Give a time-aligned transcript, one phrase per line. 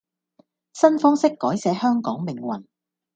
[0.73, 2.63] 新方式改寫香港命運